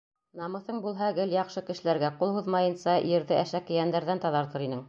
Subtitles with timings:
[0.39, 4.79] —Намыҫың булһа, гел яҡшы кешеләргә ҡул һуҙмайынса, ерҙе әшәке йәндәрҙән таҙартыр инең.